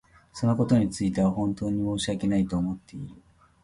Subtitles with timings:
[0.33, 3.13] そのことについては本当に申し訳ないと思っている。